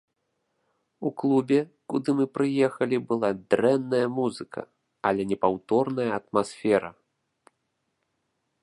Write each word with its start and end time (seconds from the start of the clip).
У 1.09 1.09
клубе, 1.23 1.59
куды 1.93 2.09
мы 2.21 2.25
прыехалі, 2.37 2.97
была 3.11 3.29
дрэнная 3.55 4.01
музыка, 4.17 4.61
але 5.11 5.21
непаўторная 5.35 6.09
атмасфера. 6.19 6.91